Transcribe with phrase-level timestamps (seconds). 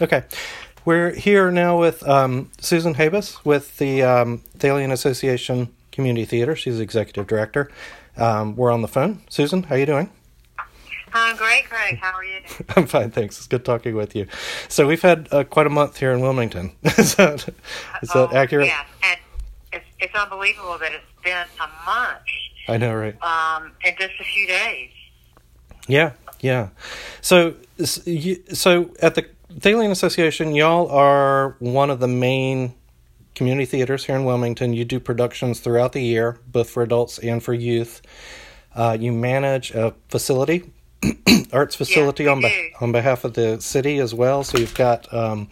[0.00, 0.22] Okay.
[0.84, 6.54] We're here now with um, Susan Habas with the um, Thalian Association Community Theater.
[6.54, 7.68] She's the executive director.
[8.16, 9.22] Um, we're on the phone.
[9.28, 10.08] Susan, how you doing?
[11.12, 11.98] I'm great, Greg.
[11.98, 12.40] How are you?
[12.76, 13.38] I'm fine, thanks.
[13.38, 14.28] It's good talking with you.
[14.68, 16.76] So we've had uh, quite a month here in Wilmington.
[16.82, 17.48] is that,
[18.00, 18.68] is that oh, accurate?
[18.68, 19.18] Yeah, and
[19.72, 22.20] it's, it's unbelievable that it's been a month.
[22.68, 23.20] I know, right?
[23.20, 24.90] Um, in just a few days.
[25.88, 26.68] Yeah, yeah.
[27.20, 27.54] So,
[27.84, 32.74] so at the Thalian Association, y'all are one of the main
[33.34, 34.74] community theaters here in Wilmington.
[34.74, 38.02] You do productions throughout the year, both for adults and for youth.
[38.74, 40.70] Uh, you manage a facility,
[41.52, 44.44] arts facility yes, on be- on behalf of the city as well.
[44.44, 45.48] So you've got um,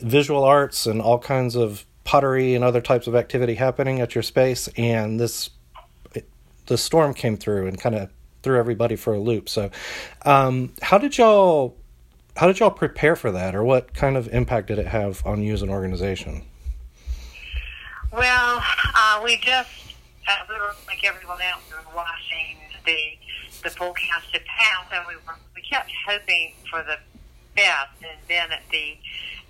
[0.00, 4.22] visual arts and all kinds of pottery and other types of activity happening at your
[4.22, 4.68] space.
[4.76, 5.50] And this
[6.66, 8.10] the storm came through and kind of
[8.42, 9.48] threw everybody for a loop.
[9.48, 9.70] So,
[10.24, 11.76] um, how did y'all
[12.36, 15.42] how did y'all prepare for that, or what kind of impact did it have on
[15.42, 16.44] you as an organization?
[18.12, 18.62] Well,
[18.94, 19.70] uh, we just
[20.28, 23.18] uh, we were like everyone else, we were watching the
[23.62, 26.98] the forecasted path, and we were we kept hoping for the
[27.54, 28.96] best, and then at the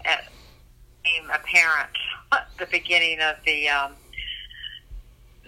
[0.05, 0.29] at,
[1.03, 1.91] became apparent
[2.33, 3.93] at the beginning of the um,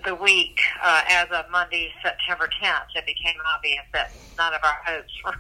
[0.04, 4.78] the week uh, as of Monday, September 10th, it became obvious that none of our
[4.84, 5.34] hopes were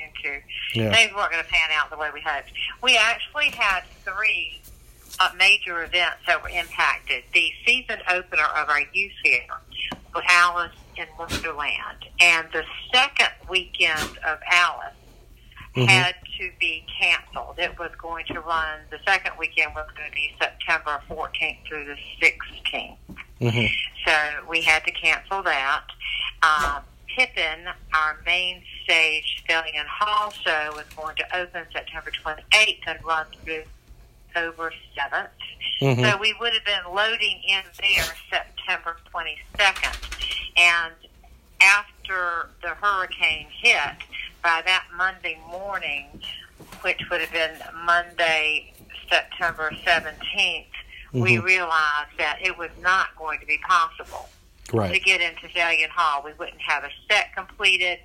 [0.00, 0.40] into.
[0.74, 0.92] Yeah.
[0.94, 2.52] Things weren't going to pan out the way we hoped.
[2.82, 4.60] We actually had three
[5.18, 7.24] uh, major events that were impacted.
[7.34, 9.60] The season opener of our youth fair
[10.14, 14.94] was Alice in Wonderland, and the second weekend of Alice
[15.76, 15.88] mm-hmm.
[15.88, 17.58] had to be canceled.
[17.58, 21.84] It was going to run, the second weekend was going to be September 14th through
[21.84, 22.96] the 16th.
[23.40, 23.66] Mm-hmm.
[24.06, 25.84] So we had to cancel that.
[26.42, 26.82] Um,
[27.16, 33.26] Pippin, our main stage Thalian Hall show, was going to open September 28th and run
[33.44, 33.62] through
[34.28, 35.28] October 7th.
[35.80, 36.02] Mm-hmm.
[36.02, 39.96] So we would have been loading in there September 22nd.
[40.56, 40.94] And
[41.62, 43.96] after the hurricane hit,
[44.42, 46.06] by that Monday morning,
[46.82, 48.72] which would have been Monday,
[49.08, 51.20] September 17th, mm-hmm.
[51.20, 54.28] we realized that it was not going to be possible
[54.72, 54.92] right.
[54.92, 56.22] to get into Thalian Hall.
[56.24, 57.98] We wouldn't have a set completed.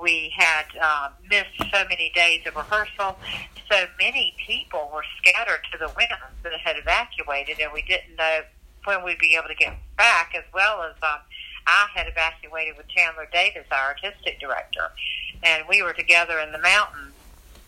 [0.00, 3.18] We had uh, missed so many days of rehearsal.
[3.70, 8.40] So many people were scattered to the winds that had evacuated, and we didn't know
[8.84, 11.20] when we'd be able to get back, as well as um,
[11.66, 14.90] I had evacuated with Chandler Davis, our artistic director,
[15.42, 17.12] and we were together in the mountains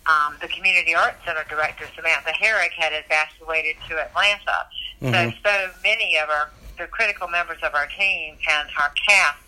[0.07, 4.67] um, the Community Arts Center director, Samantha Herrick, had evacuated to Atlanta.
[5.01, 5.31] Mm-hmm.
[5.31, 9.39] So, so many of our, the critical members of our team and our cast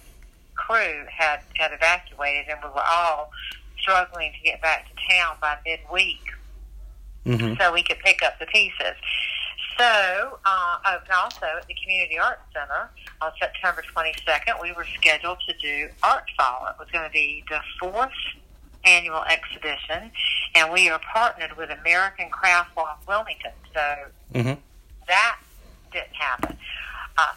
[0.55, 3.31] crew had, had evacuated, and we were all
[3.79, 6.21] struggling to get back to town by midweek
[7.27, 7.55] mm-hmm.
[7.61, 8.95] so we could pick up the pieces.
[9.77, 12.89] So, uh, and also at the Community Arts Center
[13.21, 16.69] on September 22nd, we were scheduled to do Art Fall.
[16.71, 18.13] It was going to be the fourth
[18.85, 20.13] annual exhibition,
[20.55, 23.53] and we are partnered with American Craft Walk Wilmington.
[23.73, 23.81] So
[24.33, 24.61] mm-hmm.
[25.09, 25.39] that
[25.93, 26.57] didn't happen.
[27.17, 27.33] Uh,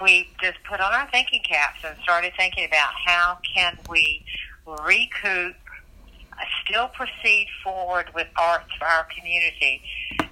[0.00, 4.24] we just put on our thinking caps and started thinking about how can we
[4.66, 5.54] recoup,
[6.32, 9.82] uh, still proceed forward with arts for our community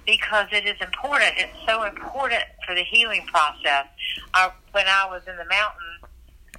[0.05, 1.33] because it is important.
[1.37, 3.85] It's so important for the healing process.
[4.33, 6.01] Uh, when I was in the mountains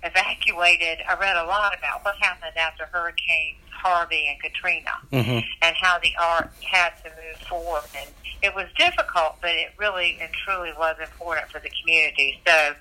[0.02, 5.46] evacuated, I read a lot about what happened after Hurricanes Harvey and Katrina mm-hmm.
[5.62, 7.82] and how the art had to move forward.
[7.96, 8.08] And
[8.42, 12.40] it was difficult, but it really and truly was important for the community.
[12.46, 12.74] So,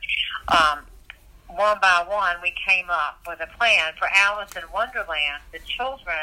[0.49, 0.79] um,
[1.47, 5.41] one by one, we came up with a plan for Alice in Wonderland.
[5.51, 6.15] The children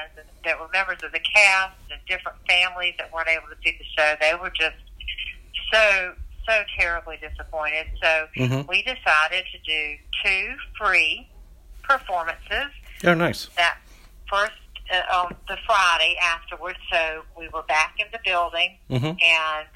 [0.45, 3.85] that were members of the cast and different families that weren't able to see the
[3.97, 4.77] show, they were just
[5.73, 6.15] so
[6.47, 7.87] so terribly disappointed.
[8.01, 8.69] So mm-hmm.
[8.69, 11.29] we decided to do two free
[11.83, 12.71] performances.
[13.05, 13.49] Oh, nice.
[13.57, 13.79] That
[14.31, 14.53] first
[14.91, 16.79] uh, on the Friday afterwards.
[16.91, 19.05] So we were back in the building, mm-hmm.
[19.07, 19.69] and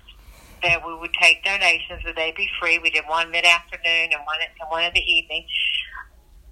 [0.62, 2.04] that we would take donations.
[2.04, 2.78] Would they be free?
[2.78, 5.46] We did one mid afternoon and one and one in the evening.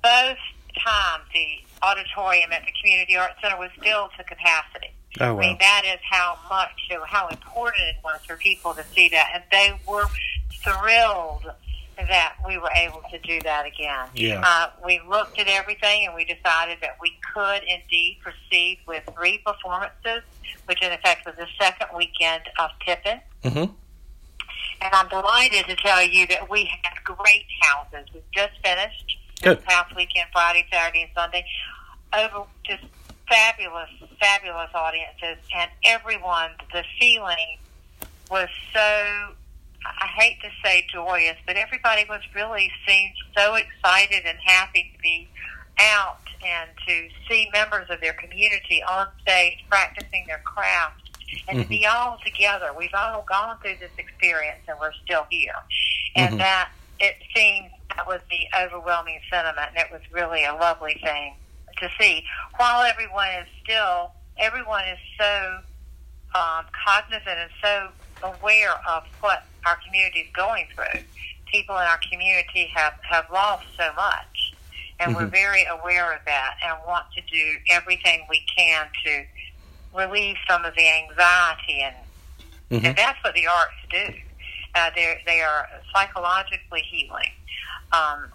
[0.02, 0.38] Both
[0.82, 1.46] times, the
[1.82, 4.92] auditorium at the Community Arts Center was filled to capacity.
[5.20, 5.40] Oh, wow.
[5.40, 6.70] I mean, that is how much,
[7.06, 9.30] how important it was for people to see that.
[9.34, 10.06] And they were
[10.62, 11.50] thrilled
[12.06, 14.08] that we were able to do that again.
[14.14, 14.42] Yeah.
[14.44, 19.38] Uh, we looked at everything and we decided that we could indeed proceed with three
[19.44, 20.22] performances,
[20.66, 23.20] which in effect was the second weekend of Pippin.
[23.42, 23.72] Mm-hmm.
[24.80, 28.06] And I'm delighted to tell you that we had great houses.
[28.14, 29.58] We've just finished Good.
[29.58, 31.44] this past weekend, Friday, Saturday, and Sunday.
[32.12, 32.84] Over just
[33.28, 33.90] fabulous,
[34.20, 37.58] fabulous audiences, and everyone, the feeling
[38.30, 39.34] was so.
[40.00, 45.02] I hate to say joyous, but everybody was really seemed so excited and happy to
[45.02, 45.28] be
[45.80, 51.10] out and to see members of their community on stage practicing their craft
[51.48, 51.62] and mm-hmm.
[51.62, 52.70] to be all together.
[52.76, 55.54] We've all gone through this experience and we're still here.
[56.16, 56.38] And mm-hmm.
[56.38, 56.70] that
[57.00, 61.34] it seems that was the overwhelming sentiment and it was really a lovely thing
[61.78, 62.24] to see.
[62.56, 65.58] While everyone is still everyone is so
[66.34, 67.88] um, cognizant and so
[68.22, 71.00] aware of what our community is going through.
[71.46, 74.38] People in our community have, have lost so much
[75.00, 75.24] and mm-hmm.
[75.24, 79.24] we're very aware of that and want to do everything we can to
[79.96, 81.94] relieve some of the anxiety and
[82.70, 82.86] mm-hmm.
[82.86, 84.12] and that's what the arts do.
[84.74, 87.30] Uh, they they are psychologically healing.
[87.92, 88.26] Um,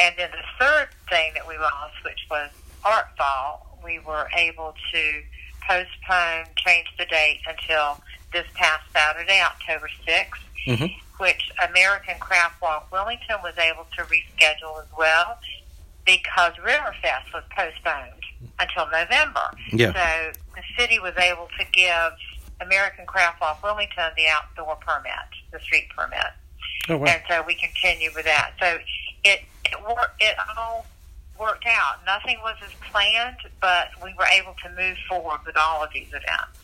[0.00, 2.50] and then the third thing that we lost, which was
[2.84, 5.22] Art Fall, we were able to
[5.68, 8.00] postpone, change the date until
[8.32, 10.26] this past Saturday, October 6th,
[10.66, 11.22] mm-hmm.
[11.22, 15.38] which American Craft Walk Wilmington was able to reschedule as well
[16.06, 18.22] because Riverfest was postponed
[18.58, 19.50] until November.
[19.72, 19.92] Yeah.
[19.92, 22.12] So the city was able to give
[22.60, 25.12] American Craft Walk Wilmington the outdoor permit,
[25.52, 26.18] the street permit.
[26.88, 27.06] Oh, wow.
[27.06, 28.52] And so we continue with that.
[28.60, 28.78] So
[29.24, 30.20] it it worked.
[30.20, 30.86] It all
[31.38, 32.04] worked out.
[32.06, 36.08] Nothing was as planned, but we were able to move forward with all of these
[36.08, 36.58] events.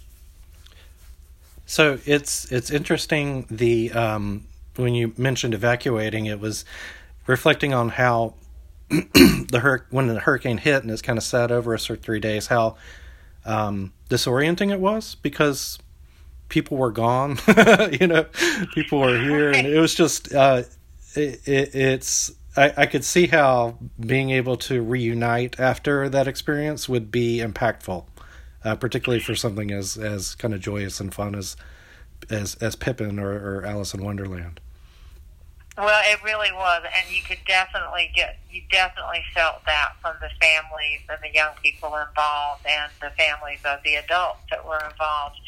[1.67, 4.45] So it's it's interesting the um,
[4.77, 6.65] when you mentioned evacuating, it was
[7.27, 8.35] reflecting on how
[8.89, 12.21] the hur- when the hurricane hit and it's kind of sat over us for three
[12.21, 12.77] days, how
[13.45, 15.79] um, disorienting it was because
[16.49, 17.39] people were gone.
[18.01, 18.27] you know,
[18.75, 20.63] people were here, and it was just uh,
[21.15, 22.33] it, it, it's.
[22.57, 28.05] I, I could see how being able to reunite after that experience would be impactful,
[28.65, 31.57] uh, particularly for something as as kind of joyous and fun as
[32.31, 34.61] as as Pippin or, or Alice in Wonderland.
[35.77, 40.31] Well, it really was, and you could definitely get you definitely felt that from the
[40.41, 45.41] families and the young people involved, and the families of the adults that were involved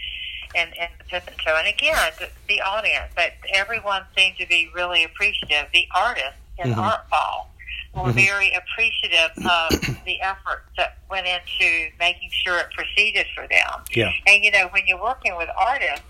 [0.54, 1.56] in, in the Pippin show.
[1.56, 5.68] And again, the, the audience, but everyone seemed to be really appreciative.
[5.72, 6.80] The artists in mm-hmm.
[6.80, 7.50] Art Fall
[7.96, 8.18] were mm-hmm.
[8.18, 13.84] very appreciative of the efforts that went into making sure it proceeded for them.
[13.94, 14.12] Yeah.
[14.26, 16.04] And you know, when you're working with artists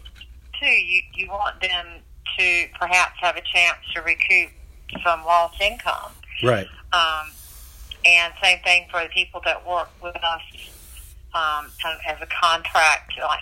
[0.60, 1.86] too, you you want them
[2.38, 4.50] to perhaps have a chance to recoup
[5.04, 6.12] some lost income.
[6.42, 6.66] Right.
[6.92, 7.30] Um,
[8.04, 10.42] and same thing for the people that work with us
[11.34, 11.70] um,
[12.08, 13.40] as a contract, like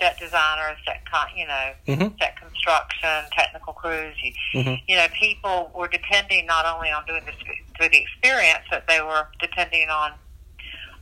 [0.00, 2.16] set designers, set con- you know, mm-hmm.
[2.18, 4.16] set construction, technical crews.
[4.22, 4.74] You, mm-hmm.
[4.88, 7.36] you know, people were depending not only on doing this
[7.76, 10.12] through the experience, but they were depending on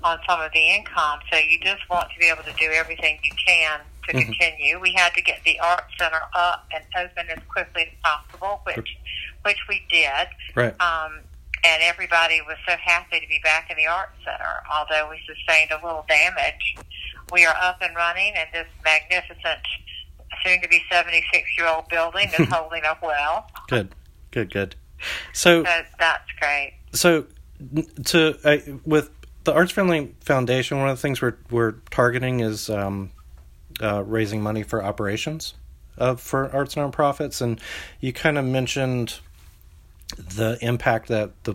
[0.04, 1.20] on some of the income.
[1.32, 4.32] So you just want to be able to do everything you can to mm-hmm.
[4.32, 4.80] continue.
[4.80, 8.96] We had to get the art center up and open as quickly as possible, which
[9.44, 10.28] which we did.
[10.54, 10.74] Right.
[10.80, 11.20] Um,
[11.64, 14.62] and everybody was so happy to be back in the art center.
[14.72, 16.76] Although we sustained a little damage,
[17.32, 19.60] we are up and running, and this magnificent,
[20.44, 23.50] soon to be seventy six year old building is holding up well.
[23.68, 23.94] Good,
[24.30, 24.74] good, good.
[25.32, 26.74] So, so that's great.
[26.92, 27.26] So
[28.06, 29.10] to uh, with
[29.44, 33.10] the Arts Friendly Foundation, one of the things we're we're targeting is um,
[33.82, 35.54] uh, raising money for operations
[35.98, 37.60] uh, for arts nonprofits, and
[38.00, 39.18] you kind of mentioned
[40.16, 41.54] the impact that the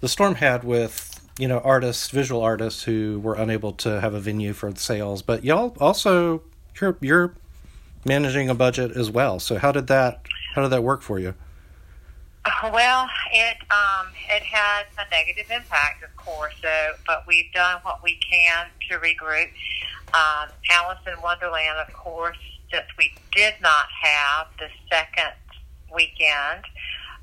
[0.00, 4.20] the storm had with you know artists, visual artists who were unable to have a
[4.20, 5.22] venue for sales.
[5.22, 6.42] But y'all also
[6.80, 7.34] you're you're
[8.04, 9.38] managing a budget as well.
[9.38, 10.22] So how did that
[10.54, 11.34] how did that work for you?
[12.62, 16.54] Well, it um, it had a negative impact, of course.
[16.60, 19.48] So, but we've done what we can to regroup.
[20.12, 22.38] Um, Alice in Wonderland, of course,
[22.70, 25.32] since we did not have the second
[25.94, 26.64] weekend,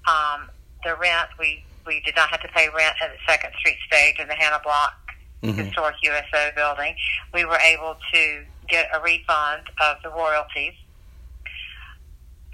[0.07, 0.49] um,
[0.83, 4.19] the rent we we did not have to pay rent at the Second Street stage
[4.19, 4.93] in the Hannah Block
[5.41, 5.57] mm-hmm.
[5.57, 6.95] Historic USO building.
[7.33, 10.73] We were able to get a refund of the royalties,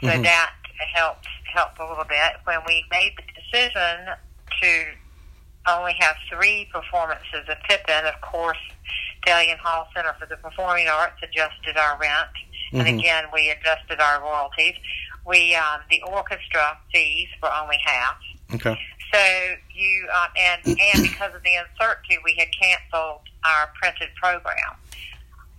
[0.01, 0.24] so mm-hmm.
[0.24, 0.54] that
[0.94, 2.39] helped helped a little bit.
[2.46, 4.15] When we made the decision
[4.62, 4.86] to
[5.68, 8.58] only have three performances of Pippin, of course,
[9.27, 12.32] Thalian Hall Center for the Performing Arts adjusted our rent,
[12.72, 12.80] mm-hmm.
[12.80, 14.75] and again we adjusted our royalties.
[15.27, 18.15] We um, the orchestra fees were only half.
[18.54, 18.80] Okay.
[19.15, 24.75] So you um, and and because of the uncertainty, we had canceled our printed program,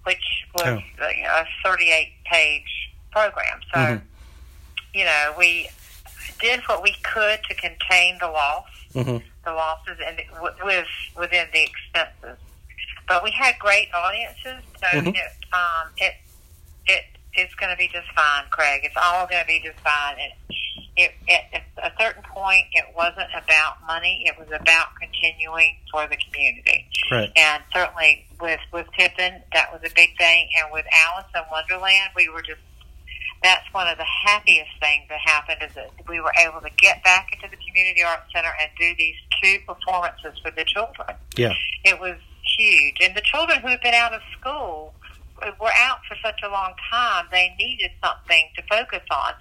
[0.04, 1.04] which was oh.
[1.04, 3.60] a 38 page program.
[3.72, 4.06] So mm-hmm.
[4.92, 5.68] you know we
[6.40, 9.24] did what we could to contain the loss, mm-hmm.
[9.44, 10.86] the losses, and with
[11.18, 12.38] within the expenses.
[13.08, 15.14] but we had great audiences, so Mhm.
[15.16, 16.14] it, um, it
[16.86, 18.82] it it's going to be just fine, Craig.
[18.84, 20.18] It's all going to be just fine.
[20.18, 20.32] It,
[20.96, 24.24] it, at a certain point, it wasn't about money.
[24.26, 26.86] It was about continuing for the community.
[27.10, 27.30] Right.
[27.36, 30.48] And certainly with with Pippin, that was a big thing.
[30.58, 32.60] And with Alice in Wonderland, we were just
[33.42, 37.04] that's one of the happiest things that happened is that we were able to get
[37.04, 41.14] back into the community arts center and do these two performances for the children.
[41.36, 41.52] Yeah.
[41.84, 42.16] It was
[42.58, 44.94] huge, and the children who had been out of school
[45.60, 47.26] were out for such a long time.
[47.30, 49.32] They needed something to focus on.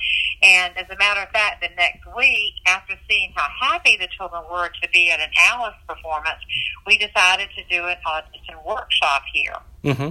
[0.44, 4.44] And as a matter of fact, the next week, after seeing how happy the children
[4.52, 6.40] were to be at an Alice performance,
[6.86, 10.04] we decided to do an audition workshop here Mm-hmm.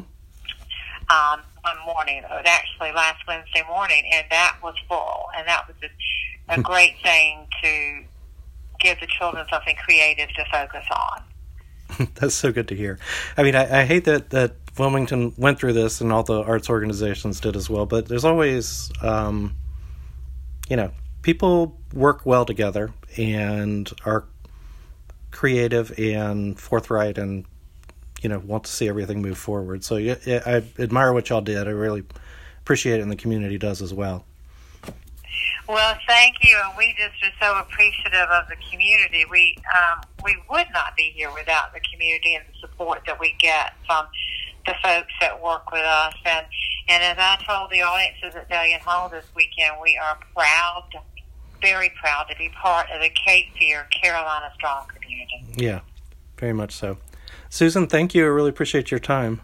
[1.11, 2.19] um, one morning.
[2.19, 5.27] It actually last Wednesday morning, and that was full.
[5.37, 5.95] And that was just
[6.49, 8.05] a great thing to
[8.81, 12.09] give the children something creative to focus on.
[12.15, 12.99] That's so good to hear.
[13.37, 16.69] I mean, I, I hate that that Wilmington went through this, and all the arts
[16.69, 17.87] organizations did as well.
[17.87, 19.55] But there's always, um,
[20.69, 20.91] you know,
[21.23, 24.25] people work well together and are
[25.31, 27.45] creative and forthright, and
[28.23, 29.85] you know, want to see everything move forward.
[29.85, 30.17] So yeah,
[30.47, 31.69] I admire what y'all did.
[31.69, 32.03] I really
[32.61, 34.25] appreciate it, and the community does as well.
[35.69, 39.25] Well, thank you, and we just are so appreciative of the community.
[39.31, 43.35] We um, we would not be here without the community and the support that we
[43.39, 44.07] get from
[44.67, 46.15] the folks that work with us.
[46.25, 46.47] And
[46.89, 50.85] and as I told the audiences at Thalian Hall this weekend, we are proud,
[51.63, 55.45] very proud to be part of the Cape Fear Carolina Strong community.
[55.57, 55.81] Yeah,
[56.39, 56.99] very much so.
[57.49, 58.25] Susan, thank you.
[58.25, 59.41] I really appreciate your time.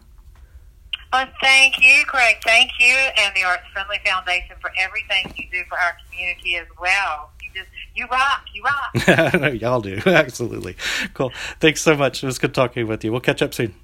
[1.13, 2.37] Well, thank you, Craig.
[2.45, 6.67] Thank you, and the Arts Friendly Foundation for everything you do for our community as
[6.81, 7.31] well.
[7.43, 9.35] You just you rock, you rock.
[9.41, 10.01] no, y'all do.
[10.07, 10.77] Absolutely.
[11.15, 11.33] Cool.
[11.59, 12.23] Thanks so much.
[12.23, 13.11] It was good talking with you.
[13.11, 13.75] We'll catch up soon.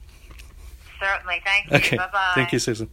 [1.00, 1.42] Certainly.
[1.44, 1.76] Thank you.
[1.76, 1.96] Okay.
[1.96, 2.32] Bye bye.
[2.34, 2.90] Thank you, Susan.